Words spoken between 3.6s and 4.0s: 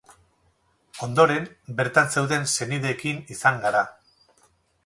gara.